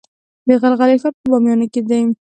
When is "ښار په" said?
1.01-1.25